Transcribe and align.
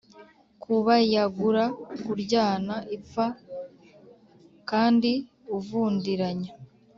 kubayagura: 0.61 1.63
kuryana 2.05 2.75
ipfa 2.95 3.25
kandi 4.69 5.11
uvundiranya 5.57 6.51